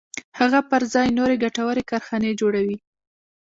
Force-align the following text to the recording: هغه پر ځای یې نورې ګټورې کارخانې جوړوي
هغه 0.39 0.59
پر 0.69 0.81
ځای 0.93 1.07
یې 1.09 1.15
نورې 1.19 1.35
ګټورې 1.43 1.87
کارخانې 1.91 2.37
جوړوي 2.41 2.77